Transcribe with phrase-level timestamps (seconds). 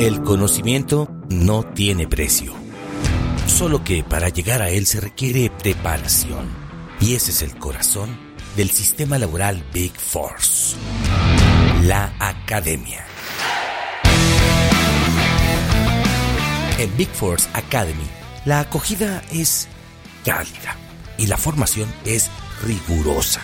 [0.00, 2.54] El conocimiento no tiene precio.
[3.46, 6.48] Solo que para llegar a él se requiere preparación.
[7.00, 8.08] Y ese es el corazón
[8.56, 10.74] del sistema laboral Big Force.
[11.82, 13.04] La Academia.
[16.78, 18.08] En Big Force Academy,
[18.46, 19.68] la acogida es
[20.24, 20.78] cálida
[21.18, 22.30] y la formación es
[22.64, 23.42] rigurosa,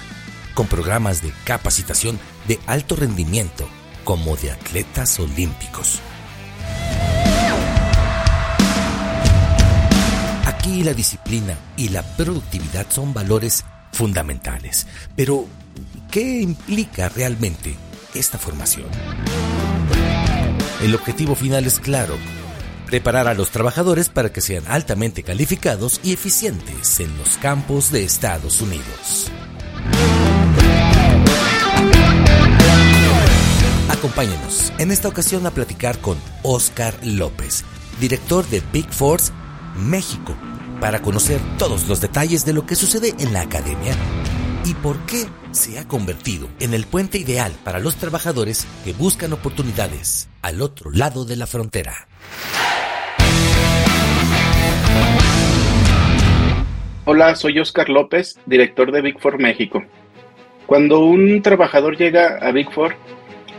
[0.54, 2.18] con programas de capacitación
[2.48, 3.68] de alto rendimiento
[4.04, 6.01] como de atletas olímpicos.
[10.66, 14.88] Aquí la disciplina y la productividad son valores fundamentales.
[15.15, 15.47] Pero,
[16.11, 17.77] ¿qué implica realmente
[18.15, 18.87] esta formación?
[20.83, 22.16] El objetivo final es claro,
[22.87, 28.02] preparar a los trabajadores para que sean altamente calificados y eficientes en los campos de
[28.02, 29.30] Estados Unidos.
[33.88, 37.65] Acompáñenos en esta ocasión a platicar con Oscar López,
[38.01, 39.33] director de Big Force
[39.77, 40.35] México,
[40.80, 43.95] para conocer todos los detalles de lo que sucede en la academia
[44.65, 49.33] y por qué se ha convertido en el puente ideal para los trabajadores que buscan
[49.33, 52.09] oportunidades al otro lado de la frontera.
[57.05, 59.85] Hola, soy Oscar López, director de Big Four México.
[60.66, 62.96] Cuando un trabajador llega a Big Four,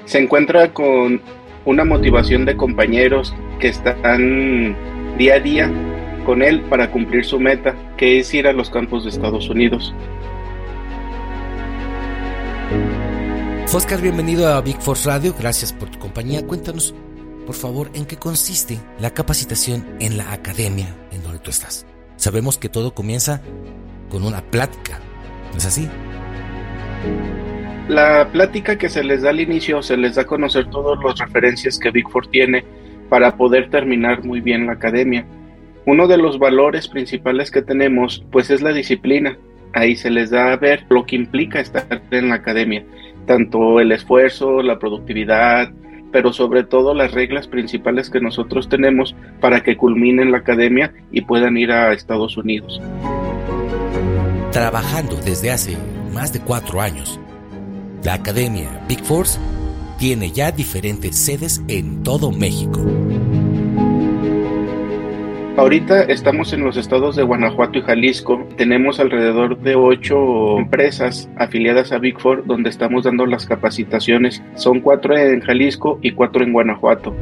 [0.03, 1.21] se encuentra con
[1.63, 4.75] una motivación de compañeros que están
[5.17, 5.96] día a día
[6.27, 9.95] con él para cumplir su meta, que es ir a los campos de Estados Unidos.
[13.73, 16.45] Oscar, bienvenido a Big Force Radio, gracias por tu compañía.
[16.45, 16.93] Cuéntanos,
[17.45, 21.85] por favor, en qué consiste la capacitación en la academia en donde tú estás.
[22.17, 23.41] Sabemos que todo comienza
[24.09, 24.99] con una plática,
[25.53, 25.87] ¿no es así?
[27.87, 31.17] La plática que se les da al inicio se les da a conocer todas las
[31.19, 32.65] referencias que Big Four tiene
[33.07, 35.25] para poder terminar muy bien la academia.
[35.87, 39.37] Uno de los valores principales que tenemos pues es la disciplina.
[39.73, 42.83] Ahí se les da a ver lo que implica estar en la academia,
[43.25, 45.71] tanto el esfuerzo, la productividad,
[46.11, 51.21] pero sobre todo las reglas principales que nosotros tenemos para que culminen la academia y
[51.21, 52.81] puedan ir a Estados Unidos.
[54.51, 55.77] Trabajando desde hace
[56.13, 57.17] más de cuatro años,
[58.03, 59.39] la Academia Big Force
[59.97, 62.85] tiene ya diferentes sedes en todo México.
[65.57, 68.47] Ahorita estamos en los estados de Guanajuato y Jalisco.
[68.57, 74.43] Tenemos alrededor de ocho empresas afiliadas a Big Four donde estamos dando las capacitaciones.
[74.53, 77.15] Son cuatro en Jalisco y cuatro en Guanajuato.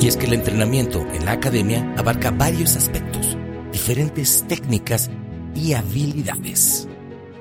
[0.00, 3.36] Y es que el entrenamiento en la academia abarca varios aspectos,
[3.72, 5.10] diferentes técnicas
[5.54, 6.88] y habilidades.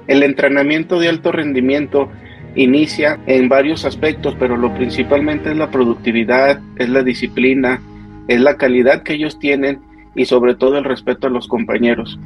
[0.07, 2.09] El entrenamiento de alto rendimiento
[2.55, 7.79] inicia en varios aspectos, pero lo principalmente es la productividad, es la disciplina,
[8.27, 9.81] es la calidad que ellos tienen
[10.15, 12.17] y sobre todo el respeto a los compañeros.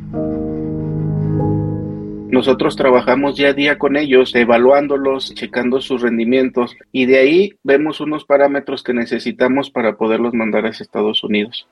[2.30, 8.02] Nosotros trabajamos día a día con ellos, evaluándolos, checando sus rendimientos y de ahí vemos
[8.02, 11.68] unos parámetros que necesitamos para poderlos mandar a Estados Unidos.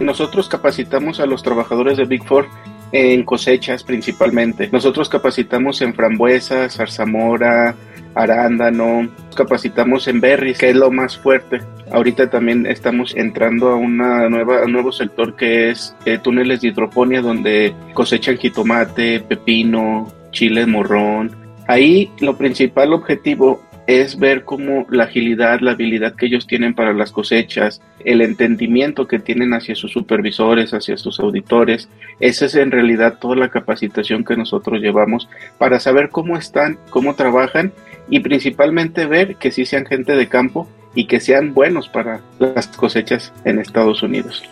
[0.00, 2.48] Nosotros capacitamos a los trabajadores de Big Four
[2.90, 4.68] en cosechas principalmente.
[4.72, 7.76] Nosotros capacitamos en frambuesas, zarzamora,
[8.14, 11.60] arándano, capacitamos en berries, que es lo más fuerte.
[11.90, 16.68] Ahorita también estamos entrando a una nueva, un nuevo sector que es eh, túneles de
[16.68, 21.30] hidroponía donde cosechan jitomate, pepino, chile morrón.
[21.66, 26.92] Ahí lo principal objetivo es ver cómo la agilidad, la habilidad que ellos tienen para
[26.94, 31.88] las cosechas, el entendimiento que tienen hacia sus supervisores, hacia sus auditores.
[32.20, 37.14] Esa es en realidad toda la capacitación que nosotros llevamos para saber cómo están, cómo
[37.14, 37.72] trabajan
[38.08, 42.68] y principalmente ver que sí sean gente de campo y que sean buenos para las
[42.68, 44.42] cosechas en Estados Unidos.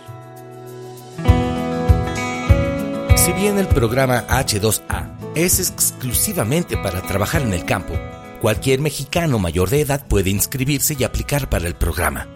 [3.16, 7.94] Si bien el programa H2A es exclusivamente para trabajar en el campo,
[8.40, 12.26] cualquier mexicano mayor de edad puede inscribirse y aplicar para el programa.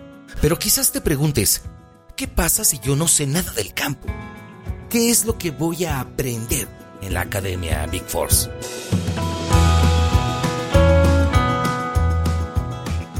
[0.40, 1.62] Pero quizás te preguntes,
[2.14, 4.06] ¿qué pasa si yo no sé nada del campo?
[4.88, 6.68] ¿Qué es lo que voy a aprender
[7.02, 8.48] en la Academia Big Force?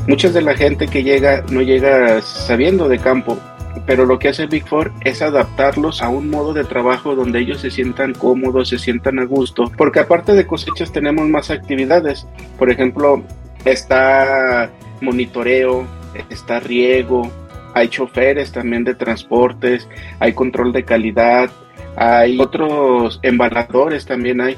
[0.08, 3.38] Muchas de la gente que llega no llega sabiendo de campo,
[3.86, 7.60] pero lo que hace Big Four es adaptarlos a un modo de trabajo donde ellos
[7.60, 12.26] se sientan cómodos, se sientan a gusto, porque aparte de cosechas tenemos más actividades.
[12.56, 13.24] Por ejemplo,
[13.64, 14.70] está
[15.00, 15.84] monitoreo,
[16.30, 17.28] está riego,
[17.74, 19.88] hay choferes también de transportes,
[20.20, 21.50] hay control de calidad,
[21.96, 24.56] hay otros embaladores también hay.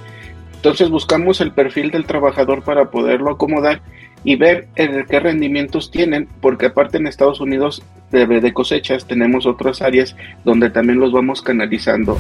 [0.57, 3.81] Entonces buscamos el perfil del trabajador para poderlo acomodar
[4.25, 9.83] y ver qué rendimientos tienen, porque aparte en Estados Unidos de, de cosechas tenemos otras
[9.83, 12.19] áreas donde también los vamos canalizando.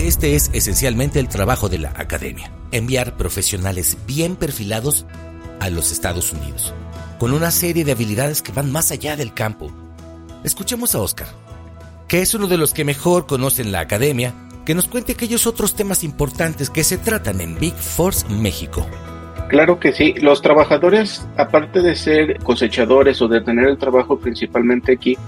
[0.00, 5.06] Este es esencialmente el trabajo de la academia, enviar profesionales bien perfilados
[5.60, 6.72] a los Estados Unidos,
[7.18, 9.70] con una serie de habilidades que van más allá del campo.
[10.42, 11.28] Escuchemos a Oscar,
[12.08, 14.32] que es uno de los que mejor conocen la academia,
[14.64, 18.86] que nos cuente aquellos otros temas importantes que se tratan en Big Force México.
[19.50, 24.92] Claro que sí, los trabajadores, aparte de ser cosechadores o de tener el trabajo principalmente
[24.92, 25.18] aquí,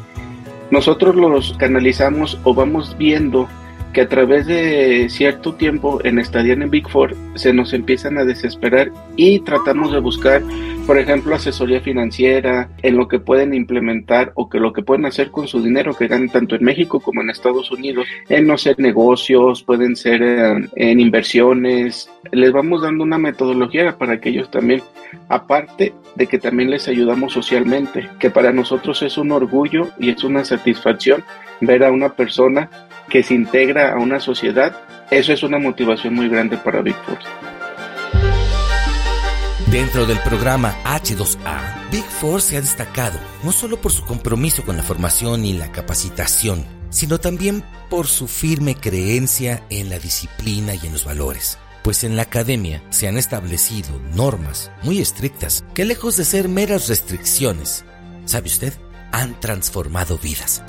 [0.71, 3.49] nosotros los canalizamos o vamos viendo
[3.93, 8.25] que a través de cierto tiempo en estadía en Big Four se nos empiezan a
[8.25, 10.43] desesperar y tratamos de buscar,
[10.87, 15.31] por ejemplo, asesoría financiera en lo que pueden implementar o que lo que pueden hacer
[15.31, 18.79] con su dinero que ganan tanto en México como en Estados Unidos, en no ser
[18.79, 22.11] negocios, pueden ser en, en inversiones.
[22.31, 24.83] Les vamos dando una metodología para que ellos también,
[25.29, 30.25] aparte de que también les ayudamos socialmente, que para nosotros es un orgullo y es
[30.25, 31.23] una satisfacción
[31.61, 32.69] ver a una persona
[33.13, 34.75] que se integra a una sociedad,
[35.11, 37.29] eso es una motivación muy grande para Big Force.
[39.71, 44.79] Dentro del programa H2A, Big Force se ha destacado no solo por su compromiso con
[44.79, 50.87] la formación y la capacitación, sino también por su firme creencia en la disciplina y
[50.87, 51.59] en los valores.
[51.85, 56.89] Pues en la academia se han establecido normas muy estrictas que lejos de ser meras
[56.89, 57.85] restricciones,
[58.25, 58.73] ¿sabe usted?
[59.11, 60.63] Han transformado vidas.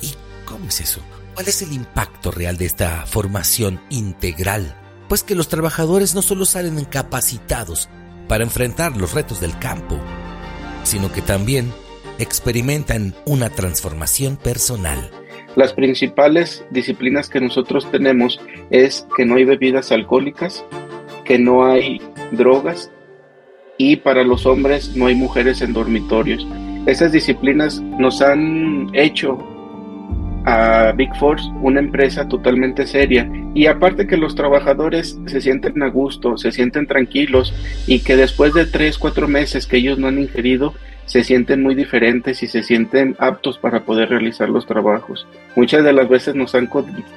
[0.00, 0.14] ¿Y
[0.46, 1.02] cómo es eso?
[1.34, 4.76] ¿Cuál es el impacto real de esta formación integral?
[5.08, 7.88] Pues que los trabajadores no solo salen capacitados
[8.28, 9.98] para enfrentar los retos del campo,
[10.84, 11.72] sino que también
[12.18, 15.10] experimentan una transformación personal.
[15.56, 18.40] Las principales disciplinas que nosotros tenemos
[18.70, 20.64] es que no hay bebidas alcohólicas,
[21.24, 22.00] que no hay
[22.30, 22.90] drogas
[23.78, 26.46] y para los hombres no hay mujeres en dormitorios.
[26.86, 29.38] Esas disciplinas nos han hecho
[30.44, 33.30] a Big Force, una empresa totalmente seria.
[33.54, 37.54] Y aparte que los trabajadores se sienten a gusto, se sienten tranquilos
[37.86, 40.74] y que después de tres, cuatro meses que ellos no han ingerido,
[41.10, 45.26] se sienten muy diferentes y se sienten aptos para poder realizar los trabajos.
[45.56, 46.68] Muchas de las veces nos han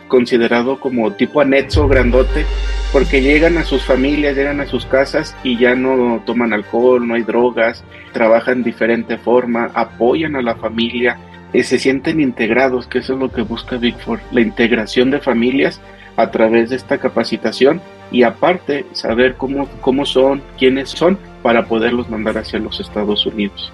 [0.07, 2.47] considerado como tipo anexo grandote
[2.91, 7.13] porque llegan a sus familias, llegan a sus casas y ya no toman alcohol, no
[7.13, 7.83] hay drogas,
[8.13, 11.19] trabajan de diferente forma, apoyan a la familia,
[11.61, 15.79] se sienten integrados, que eso es lo que busca Big Four, la integración de familias
[16.17, 22.09] a través de esta capacitación y aparte saber cómo, cómo son, quiénes son, para poderlos
[22.09, 23.71] mandar hacia los Estados Unidos.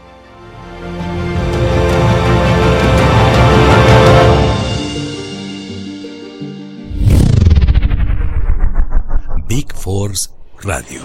[9.48, 10.30] Big Force
[10.62, 11.02] Radio.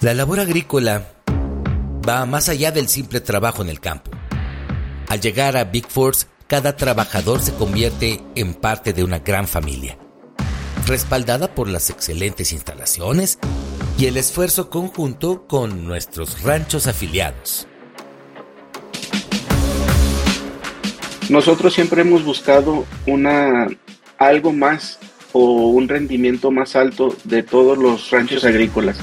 [0.00, 1.02] La labor agrícola
[2.06, 4.10] va más allá del simple trabajo en el campo.
[5.08, 9.98] Al llegar a Big Force, cada trabajador se convierte en parte de una gran familia,
[10.86, 13.38] respaldada por las excelentes instalaciones
[13.98, 17.66] y el esfuerzo conjunto con nuestros ranchos afiliados.
[21.30, 23.68] Nosotros siempre hemos buscado una
[24.18, 24.98] algo más
[25.32, 28.98] o un rendimiento más alto de todos los ranchos agrícolas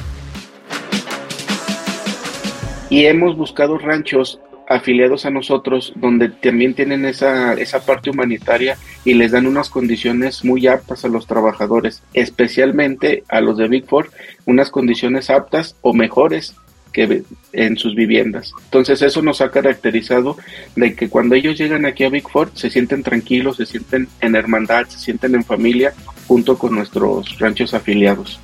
[2.91, 9.13] y hemos buscado ranchos afiliados a nosotros donde también tienen esa, esa parte humanitaria y
[9.13, 14.11] les dan unas condiciones muy aptas a los trabajadores, especialmente a los de Big Four,
[14.45, 16.53] unas condiciones aptas o mejores
[16.91, 18.51] que en sus viviendas.
[18.65, 20.35] Entonces eso nos ha caracterizado
[20.75, 24.35] de que cuando ellos llegan aquí a Big Four se sienten tranquilos, se sienten en
[24.35, 25.93] hermandad, se sienten en familia
[26.27, 28.41] junto con nuestros ranchos afiliados.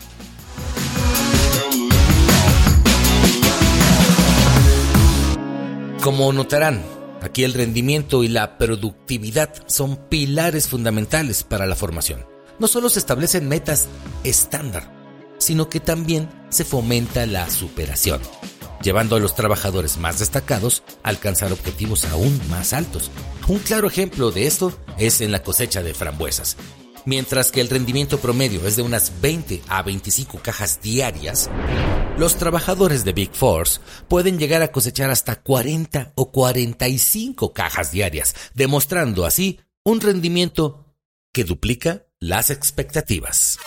[6.07, 6.85] Como notarán,
[7.21, 12.25] aquí el rendimiento y la productividad son pilares fundamentales para la formación.
[12.59, 13.87] No solo se establecen metas
[14.23, 14.89] estándar,
[15.37, 18.21] sino que también se fomenta la superación,
[18.81, 23.11] llevando a los trabajadores más destacados a alcanzar objetivos aún más altos.
[23.49, 26.55] Un claro ejemplo de esto es en la cosecha de frambuesas,
[27.03, 31.49] mientras que el rendimiento promedio es de unas 20 a 25 cajas diarias,
[32.17, 38.35] los trabajadores de Big Force pueden llegar a cosechar hasta 40 o 45 cajas diarias,
[38.53, 40.85] demostrando así un rendimiento
[41.31, 43.59] que duplica las expectativas.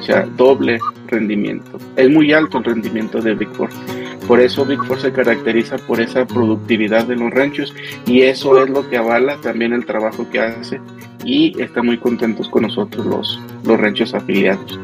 [0.00, 1.78] O sea, doble rendimiento.
[1.96, 3.76] Es muy alto el rendimiento de Big Force
[4.26, 7.72] Por eso Big Four se caracteriza por esa productividad de los ranchos
[8.06, 10.80] y eso es lo que avala también el trabajo que hace
[11.24, 14.78] y están muy contentos con nosotros los, los ranchos afiliados.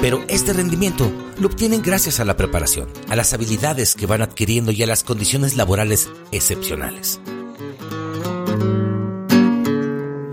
[0.00, 4.70] Pero este rendimiento lo obtienen gracias a la preparación, a las habilidades que van adquiriendo
[4.70, 7.20] y a las condiciones laborales excepcionales.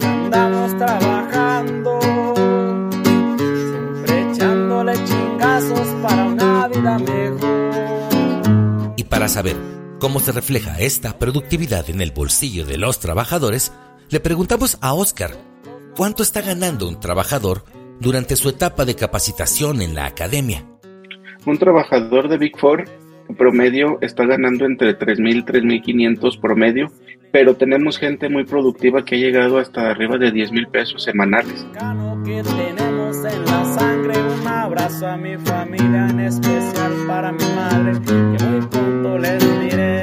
[0.02, 2.00] Andamos trabajando,
[9.22, 9.56] para saber
[10.00, 13.72] cómo se refleja esta productividad en el bolsillo de los trabajadores,
[14.10, 15.30] le preguntamos a Oscar
[15.96, 17.64] cuánto está ganando un trabajador
[18.00, 20.66] durante su etapa de capacitación en la academia.
[21.46, 22.86] Un trabajador de Big Four
[23.38, 26.88] promedio está ganando entre 3.000 y 3.500 promedio,
[27.32, 31.64] pero tenemos gente muy productiva que ha llegado hasta arriba de 10.000 pesos semanales.
[33.12, 38.66] En la sangre, un abrazo a mi familia, en especial para mi madre, que muy
[38.68, 40.02] pronto les diré.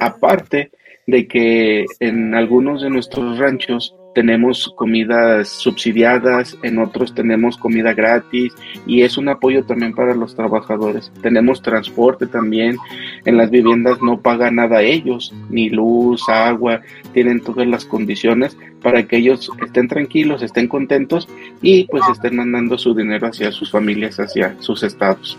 [0.00, 0.72] Aparte
[1.06, 8.54] de que en algunos de nuestros ranchos tenemos comidas subsidiadas, en otros tenemos comida gratis
[8.86, 11.12] y es un apoyo también para los trabajadores.
[11.22, 12.76] Tenemos transporte también,
[13.24, 16.80] en las viviendas no pagan nada ellos, ni luz, agua,
[17.12, 21.28] tienen todas las condiciones para que ellos estén tranquilos, estén contentos
[21.60, 25.38] y pues estén mandando su dinero hacia sus familias, hacia sus estados.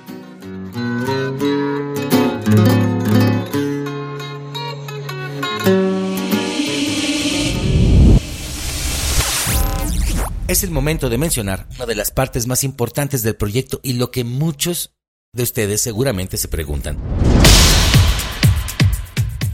[10.51, 14.12] Es el momento de mencionar una de las partes más importantes del proyecto y lo
[14.12, 14.91] que muchos
[15.31, 16.98] de ustedes seguramente se preguntan.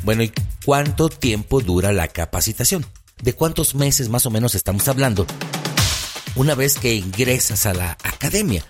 [0.02, 0.32] Bueno, ¿y
[0.66, 2.84] cuánto tiempo dura la capacitación?
[3.22, 5.28] ¿De cuántos meses más o menos estamos hablando?
[6.34, 8.66] Una vez que ingresas a la academia.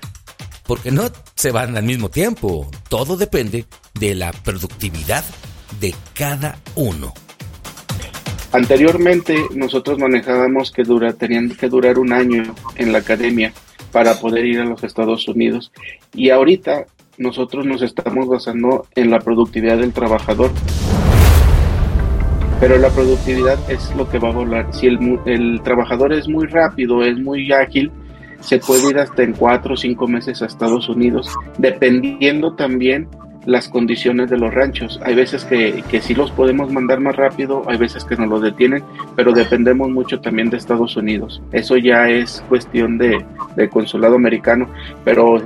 [0.66, 2.70] Porque no se van al mismo tiempo.
[2.90, 5.24] Todo depende de la productividad
[5.80, 7.14] de cada uno.
[8.58, 12.42] Anteriormente nosotros manejábamos que dura, tenían que durar un año
[12.76, 13.54] en la academia
[13.92, 15.72] para poder ir a los Estados Unidos
[16.16, 16.88] y ahorita
[17.20, 20.50] nosotros nos estamos basando en la productividad del trabajador.
[22.60, 24.74] Pero la productividad es lo que va a volar.
[24.74, 27.92] Si el, el trabajador es muy rápido, es muy ágil,
[28.40, 33.08] se puede ir hasta en cuatro o cinco meses a Estados Unidos, dependiendo también
[33.48, 35.00] las condiciones de los ranchos.
[35.04, 38.40] Hay veces que, que sí los podemos mandar más rápido, hay veces que nos lo
[38.42, 38.84] detienen,
[39.16, 41.42] pero dependemos mucho también de Estados Unidos.
[41.54, 43.26] Eso ya es cuestión de,
[43.56, 44.70] de consulado americano,
[45.06, 45.42] pero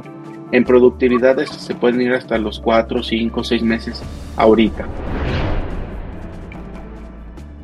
[0.51, 4.01] en productividades se pueden ir hasta los 4, 5, 6 meses
[4.35, 4.87] ahorita.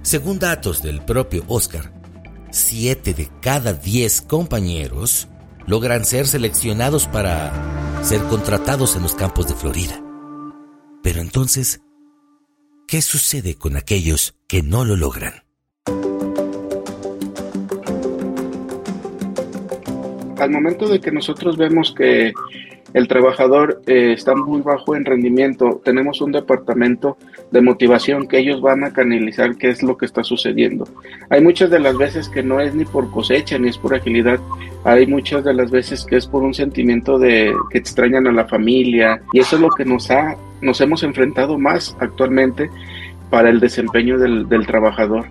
[0.03, 1.91] Según datos del propio Oscar,
[2.51, 5.27] 7 de cada 10 compañeros
[5.65, 7.51] logran ser seleccionados para
[8.03, 9.99] ser contratados en los campos de Florida.
[11.03, 11.81] Pero entonces,
[12.87, 15.33] ¿qué sucede con aquellos que no lo logran?
[20.39, 22.31] Al momento de que nosotros vemos que
[22.93, 27.17] el trabajador eh, está muy bajo en rendimiento, tenemos un departamento
[27.51, 30.87] de motivación que ellos van a canalizar qué es lo que está sucediendo.
[31.29, 34.39] Hay muchas de las veces que no es ni por cosecha ni es por agilidad,
[34.83, 38.47] hay muchas de las veces que es por un sentimiento de que extrañan a la
[38.47, 42.69] familia y eso es lo que nos ha nos hemos enfrentado más actualmente
[43.29, 45.25] para el desempeño del, trabajador.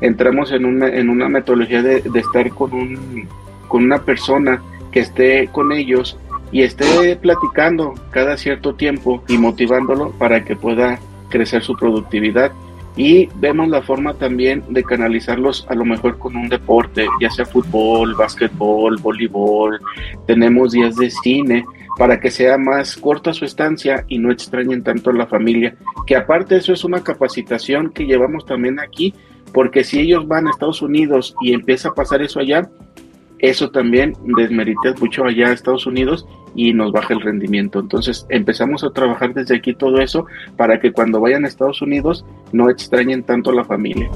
[0.00, 3.28] Entramos en una, en metodología de, estar con,
[3.68, 6.18] con una persona que esté con ellos
[6.52, 12.52] y esté platicando cada cierto tiempo y motivándolo para que pueda crecer su productividad.
[12.96, 17.44] Y vemos la forma también de canalizarlos a lo mejor con un deporte, ya sea
[17.44, 19.78] fútbol, básquetbol, voleibol,
[20.26, 25.10] tenemos días de cine, para que sea más corta su estancia y no extrañen tanto
[25.10, 25.76] a la familia.
[26.06, 29.14] Que aparte eso es una capacitación que llevamos también aquí,
[29.52, 32.68] porque si ellos van a Estados Unidos y empieza a pasar eso allá,
[33.38, 37.80] eso también desmerita mucho allá a Estados Unidos y nos baja el rendimiento.
[37.80, 40.26] Entonces empezamos a trabajar desde aquí todo eso
[40.56, 44.10] para que cuando vayan a Estados Unidos no extrañen tanto a la familia.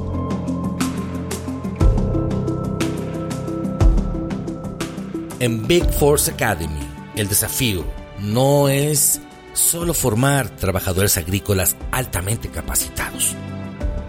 [5.38, 6.89] En Big Force Academy
[7.20, 7.84] el desafío
[8.20, 9.20] no es
[9.52, 13.34] solo formar trabajadores agrícolas altamente capacitados,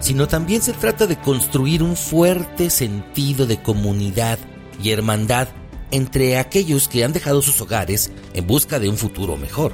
[0.00, 4.38] sino también se trata de construir un fuerte sentido de comunidad
[4.82, 5.48] y hermandad
[5.90, 9.72] entre aquellos que han dejado sus hogares en busca de un futuro mejor,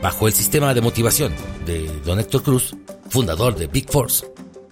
[0.00, 1.34] bajo el sistema de motivación
[1.66, 2.76] de Don Héctor Cruz,
[3.08, 4.26] fundador de Big Force.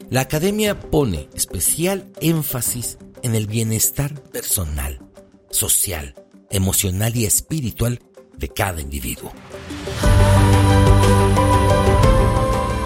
[0.08, 5.00] La academia pone especial énfasis en el bienestar personal,
[5.50, 6.14] social,
[6.50, 8.00] emocional y espiritual
[8.36, 9.30] de cada individuo.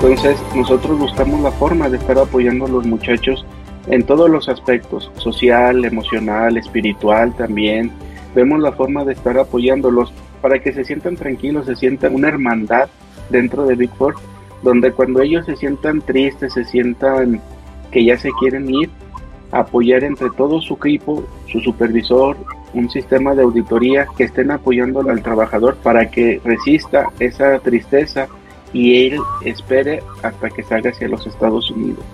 [0.02, 3.44] Entonces nosotros buscamos la forma de estar apoyando a los muchachos
[3.86, 7.92] en todos los aspectos, social, emocional, espiritual también.
[8.34, 12.88] Vemos la forma de estar apoyándolos para que se sientan tranquilos, se sientan una hermandad
[13.28, 14.14] dentro de Big Four,
[14.62, 17.40] donde cuando ellos se sientan tristes, se sientan
[17.90, 18.88] que ya se quieren ir,
[19.50, 22.36] apoyar entre todo su equipo, su supervisor,
[22.74, 28.28] un sistema de auditoría que estén apoyando al trabajador para que resista esa tristeza
[28.72, 32.04] y él espere hasta que salga hacia los Estados Unidos.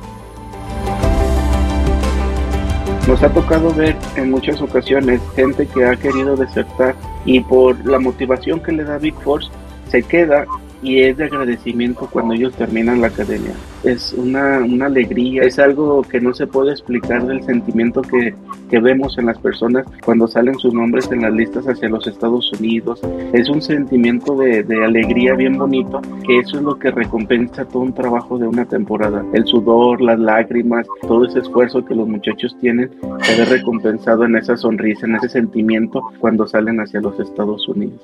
[3.06, 8.00] Nos ha tocado ver en muchas ocasiones gente que ha querido desertar y por la
[8.00, 9.48] motivación que le da Big Force
[9.90, 10.44] se queda
[10.82, 13.52] y es de agradecimiento cuando ellos terminan la academia.
[13.84, 18.34] Es una, una alegría, es algo que no se puede explicar del sentimiento que,
[18.68, 22.52] que, vemos en las personas cuando salen sus nombres en las listas hacia los Estados
[22.58, 23.00] Unidos.
[23.32, 27.82] Es un sentimiento de, de alegría bien bonito, que eso es lo que recompensa todo
[27.82, 29.24] un trabajo de una temporada.
[29.32, 32.90] El sudor, las lágrimas, todo ese esfuerzo que los muchachos tienen
[33.22, 38.00] se ve recompensado en esa sonrisa, en ese sentimiento cuando salen hacia los Estados Unidos.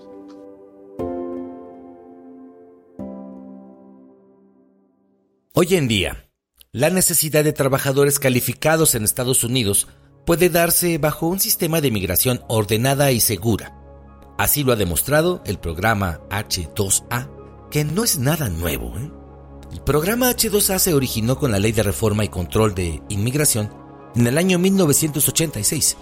[5.55, 6.31] Hoy en día,
[6.73, 9.87] la necesidad de trabajadores calificados en Estados Unidos
[10.25, 13.77] puede darse bajo un sistema de migración ordenada y segura.
[14.39, 18.99] Así lo ha demostrado el programa H2A, que no es nada nuevo.
[18.99, 19.11] ¿eh?
[19.73, 23.71] El programa H2A se originó con la Ley de Reforma y Control de Inmigración
[24.17, 25.99] en el año 1986.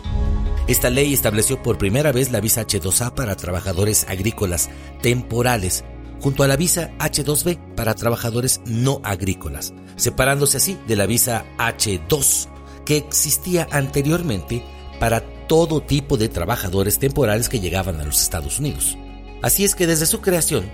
[0.68, 4.70] Esta ley estableció por primera vez la visa H2A para trabajadores agrícolas
[5.02, 5.82] temporales
[6.20, 12.48] junto a la visa H2B para trabajadores no agrícolas, separándose así de la visa H2
[12.84, 14.64] que existía anteriormente
[14.98, 18.98] para todo tipo de trabajadores temporales que llegaban a los Estados Unidos.
[19.42, 20.70] Así es que desde su creación,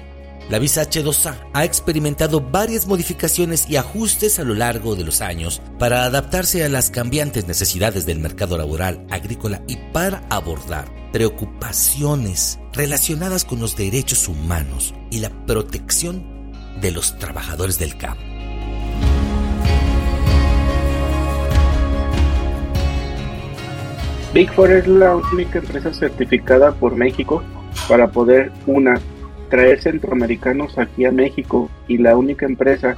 [0.48, 5.60] la visa H2A ha experimentado varias modificaciones y ajustes a lo largo de los años
[5.78, 13.46] para adaptarse a las cambiantes necesidades del mercado laboral agrícola y para abordar preocupaciones relacionadas
[13.46, 16.22] con los derechos humanos y la protección
[16.82, 18.20] de los trabajadores del campo.
[24.34, 27.42] Big Four es la única empresa certificada por México
[27.88, 29.00] para poder, una,
[29.48, 32.94] traer centroamericanos aquí a México y la única empresa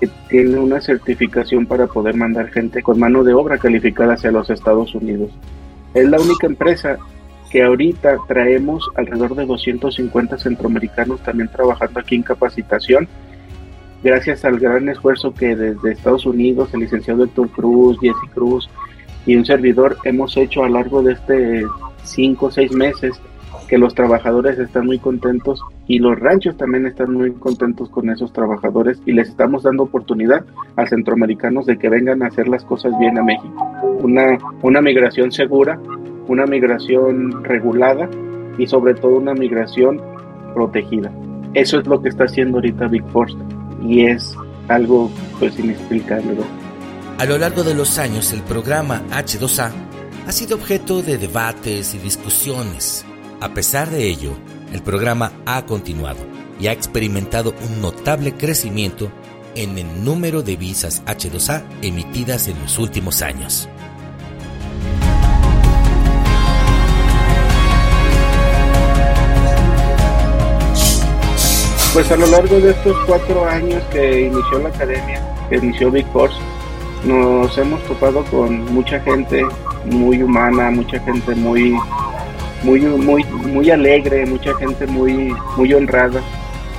[0.00, 4.50] que tiene una certificación para poder mandar gente con mano de obra calificada hacia los
[4.50, 5.30] Estados Unidos.
[5.94, 6.98] Es la única empresa
[7.50, 13.08] que ahorita traemos alrededor de 250 centroamericanos también trabajando aquí en capacitación,
[14.02, 18.70] gracias al gran esfuerzo que desde Estados Unidos el licenciado Héctor Cruz, Jesse Cruz
[19.26, 21.66] y un servidor hemos hecho a lo largo de este
[22.04, 23.20] 5 o 6 meses
[23.68, 28.32] que los trabajadores están muy contentos y los ranchos también están muy contentos con esos
[28.32, 30.44] trabajadores y les estamos dando oportunidad
[30.76, 33.70] a centroamericanos de que vengan a hacer las cosas bien a México.
[34.02, 35.78] Una, una migración segura,
[36.30, 38.08] una migración regulada
[38.56, 40.00] y sobre todo una migración
[40.54, 41.12] protegida.
[41.54, 43.36] Eso es lo que está haciendo ahorita Big Force
[43.82, 44.34] y es
[44.68, 46.38] algo pues inexplicable.
[47.18, 49.70] A lo largo de los años el programa H2A
[50.26, 53.04] ha sido objeto de debates y discusiones
[53.40, 54.32] a pesar de ello,
[54.70, 56.18] el programa ha continuado
[56.60, 59.10] y ha experimentado un notable crecimiento
[59.54, 63.66] en el número de visas H2A emitidas en los últimos años.
[71.92, 76.06] Pues a lo largo de estos cuatro años que inició la academia, que inició Big
[76.12, 76.36] Force,
[77.04, 79.44] nos hemos topado con mucha gente
[79.86, 81.76] muy humana, mucha gente muy
[82.62, 86.20] muy, muy, muy alegre, mucha gente muy, muy honrada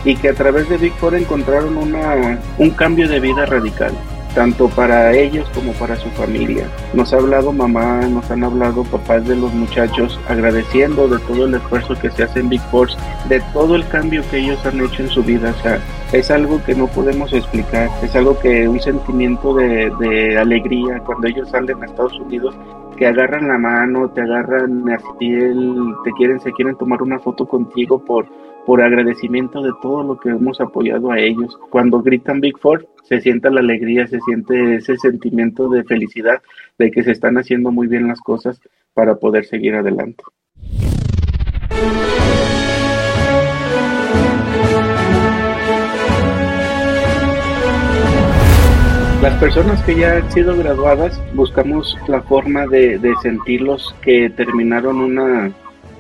[0.06, 3.92] y que a través de Big Four encontraron una, un cambio de vida radical,
[4.34, 6.68] tanto para ellos como para su familia.
[6.94, 11.56] Nos ha hablado mamá, nos han hablado papás de los muchachos agradeciendo de todo el
[11.56, 12.90] esfuerzo que se hace en Big Four,
[13.30, 15.54] de todo el cambio que ellos han hecho en su vida.
[15.58, 15.80] O sea,
[16.12, 21.28] es algo que no podemos explicar, es algo que un sentimiento de, de alegría cuando
[21.28, 22.56] ellos salen a Estados Unidos
[23.02, 24.86] te agarran la mano, te agarran
[25.18, 28.28] piel, te quieren, se quieren tomar una foto contigo por,
[28.66, 31.58] por agradecimiento de todo lo que hemos apoyado a ellos.
[31.70, 36.42] Cuando gritan Big Four, se siente la alegría, se siente ese sentimiento de felicidad
[36.78, 38.62] de que se están haciendo muy bien las cosas
[38.94, 40.24] para poder seguir adelante.
[49.22, 55.52] Las personas que ya han sido graduadas buscamos la forma de, sentirlos que terminaron una,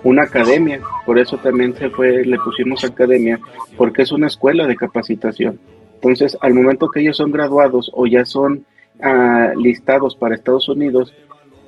[0.03, 3.39] una academia, por eso también se fue, le pusimos academia,
[3.77, 5.59] porque es una escuela de capacitación.
[5.95, 8.65] Entonces, al momento que ellos son graduados o ya son
[9.01, 11.13] ah, listados para Estados Unidos,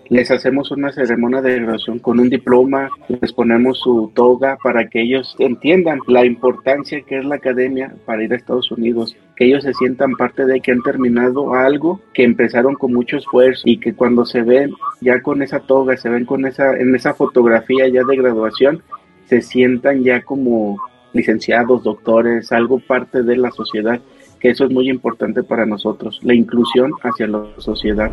[0.10, 5.02] les hacemos una ceremonia de graduación con un diploma, les ponemos su toga para que
[5.02, 9.64] ellos entiendan la importancia que es la academia para ir a Estados Unidos, que ellos
[9.64, 13.94] se sientan parte de que han terminado algo que empezaron con mucho esfuerzo y que
[13.94, 18.04] cuando se ven ya con esa toga, se ven con esa en esa fotografía ya
[18.04, 18.84] de graduación,
[19.26, 20.78] se sientan ya como
[21.14, 24.00] licenciados, doctores, algo parte de la sociedad,
[24.40, 28.12] que eso es muy importante para nosotros, la inclusión hacia la sociedad.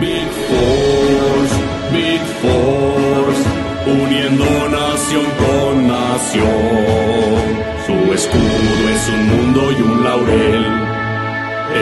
[0.00, 1.56] Big Force,
[1.92, 3.44] Big Force,
[3.86, 7.45] uniendo nación con nación.
[7.86, 10.66] Su escudo es un mundo y un laurel,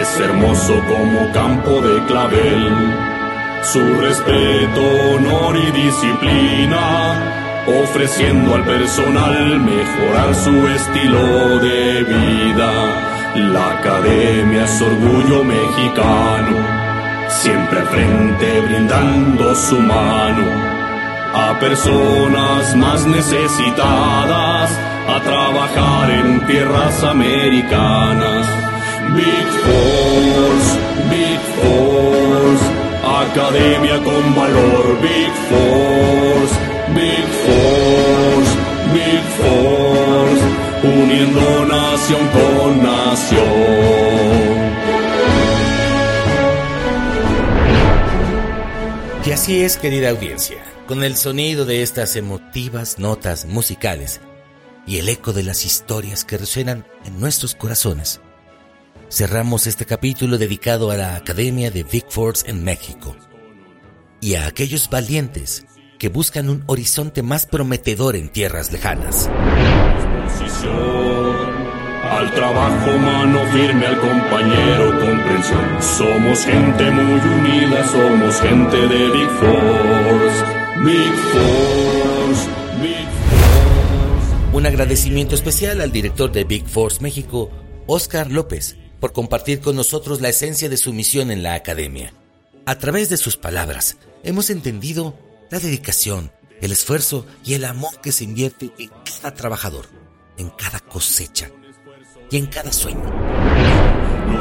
[0.00, 2.72] es hermoso como campo de clavel.
[3.62, 4.82] Su respeto,
[5.14, 7.14] honor y disciplina,
[7.82, 12.72] ofreciendo al personal mejorar su estilo de vida.
[13.36, 16.84] La academia es orgullo mexicano
[17.28, 20.44] siempre al frente brindando su mano
[21.34, 24.70] a personas más necesitadas
[25.06, 28.46] a trabajar en tierras americanas.
[29.14, 30.78] Big Force,
[31.10, 32.64] Big Force,
[33.02, 35.00] academia con valor.
[35.02, 36.54] Big Force,
[36.94, 38.52] Big Force,
[38.94, 40.42] Big Force,
[40.82, 43.94] uniendo nación con nación.
[49.26, 54.20] Y así es, querida audiencia, con el sonido de estas emotivas notas musicales
[54.86, 58.20] y el eco de las historias que resuenan en nuestros corazones,
[59.10, 63.16] cerramos este capítulo dedicado a la Academia de Big Force en México
[64.20, 65.66] y a aquellos valientes
[65.98, 69.30] que buscan un horizonte más prometedor en tierras lejanas.
[72.10, 75.82] Al trabajo, mano firme, al compañero, comprensión.
[75.82, 80.44] Somos gente muy unida, somos gente de Big Force.
[80.84, 81.93] Big Force.
[84.64, 87.50] Un agradecimiento especial al director de Big Force México,
[87.87, 92.14] Oscar López, por compartir con nosotros la esencia de su misión en la academia.
[92.64, 95.18] A través de sus palabras, hemos entendido
[95.50, 99.85] la dedicación, el esfuerzo y el amor que se invierte en cada trabajador,
[100.38, 101.50] en cada cosecha
[102.31, 103.43] y en cada sueño.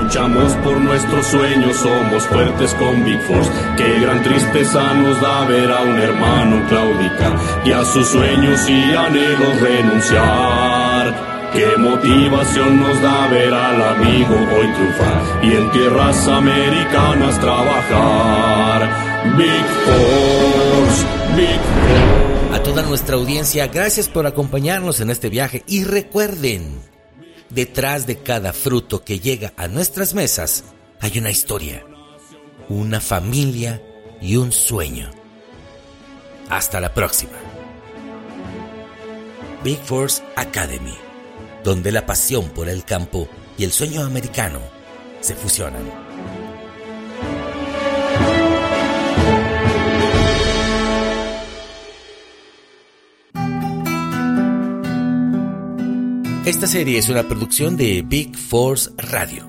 [0.04, 3.50] Luchamos por nuestros sueños, somos fuertes con Big Force.
[3.78, 8.94] Qué gran tristeza nos da ver a un hermano claudicar y a sus sueños y
[8.94, 11.52] anhelos renunciar.
[11.54, 18.90] Qué motivación nos da ver al amigo hoy triunfar y en tierras americanas trabajar.
[19.38, 21.06] Big Force,
[21.38, 22.56] Big Force.
[22.56, 26.93] A toda nuestra audiencia, gracias por acompañarnos en este viaje y recuerden,
[27.54, 30.64] detrás de cada fruto que llega a nuestras mesas
[31.00, 31.86] hay una historia,
[32.70, 33.82] una familia
[34.22, 35.12] y un sueño.
[36.50, 37.34] Hasta la próxima.
[39.64, 40.96] Big Force Academy,
[41.64, 44.60] donde la pasión por el campo y el sueño americano
[45.22, 46.03] se fusionan.
[56.46, 59.48] Esta serie es una producción de Big Force Radio,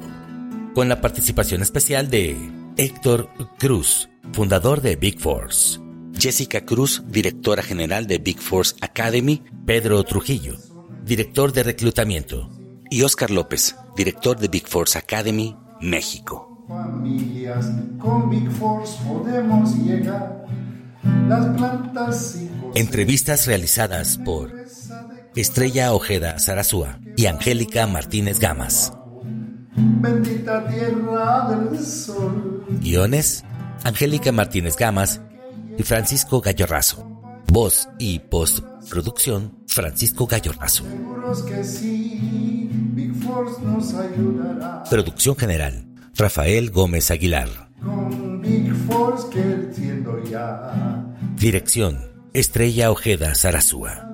[0.77, 2.37] con la participación especial de
[2.77, 5.81] Héctor Cruz, fundador de Big Force,
[6.17, 10.55] Jessica Cruz, directora general de Big Force Academy, Pedro Trujillo,
[11.05, 12.49] director de reclutamiento,
[12.89, 16.65] y Oscar López, director de Big Force Academy, México.
[16.69, 20.47] Familias con Big Force podemos llegar.
[21.27, 24.64] Las plantas y Entrevistas realizadas por
[25.37, 28.93] Estrella Ojeda Sarazúa y Angélica Martínez Gamas.
[29.77, 32.65] Bendita tierra del sol.
[32.81, 33.45] Guiones,
[33.83, 35.21] Angélica Martínez Gamas
[35.77, 37.05] y Francisco Gallorrazo.
[37.49, 40.85] Voz y postproducción, Francisco Gallorrazo.
[40.85, 44.85] Seguros que sí, Big Force nos ayudará.
[44.89, 45.85] Producción general,
[46.17, 47.49] Rafael Gómez Aguilar.
[47.83, 51.05] Con Big Force creciendo ya.
[51.37, 51.99] Dirección,
[52.33, 54.14] Estrella Ojeda Sarazúa.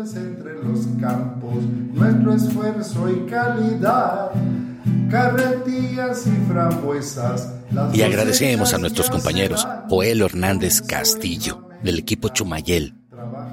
[0.00, 4.30] Entre los campos, nuestro esfuerzo y calidad.
[5.10, 7.52] Carretillas y frambuesas.
[7.92, 9.68] Y agradecemos a nuestros compañeros.
[9.90, 12.94] Joel Hernández Castillo, del equipo Chumayel,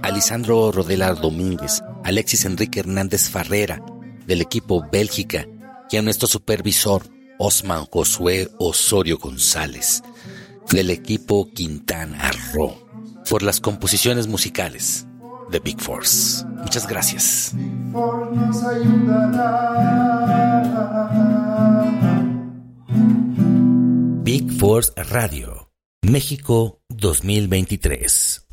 [0.03, 3.83] Alisandro Rodela Domínguez, Alexis Enrique Hernández Farrera,
[4.25, 5.45] del equipo Bélgica,
[5.91, 7.03] y a nuestro supervisor
[7.39, 10.01] Osman Josué Osorio González,
[10.71, 12.73] del equipo Quintana Roo,
[13.29, 15.06] por las composiciones musicales
[15.51, 16.45] de Big Force.
[16.57, 17.53] Muchas gracias.
[17.55, 19.77] Big Force nos ayudará.
[24.23, 25.69] Big Force Radio,
[26.01, 28.46] México 2023.